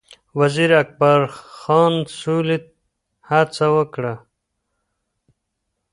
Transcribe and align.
وزیر 0.39 0.71
اکبرخان 0.81 1.93
سولې 2.19 2.57
هڅه 3.29 3.65
وکړه 3.75 4.13